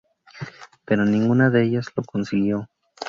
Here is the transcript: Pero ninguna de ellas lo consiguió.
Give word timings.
Pero 0.83 1.05
ninguna 1.05 1.51
de 1.51 1.61
ellas 1.63 1.89
lo 1.95 2.03
consiguió. 2.03 2.67